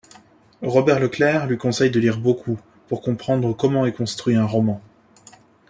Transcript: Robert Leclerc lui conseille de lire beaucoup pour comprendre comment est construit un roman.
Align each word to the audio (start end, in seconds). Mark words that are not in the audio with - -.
Robert 0.63 0.99
Leclerc 0.99 1.45
lui 1.45 1.59
conseille 1.59 1.91
de 1.91 1.99
lire 1.99 2.17
beaucoup 2.17 2.59
pour 2.87 3.03
comprendre 3.03 3.53
comment 3.55 3.85
est 3.85 3.93
construit 3.93 4.35
un 4.35 4.47
roman. 4.47 4.81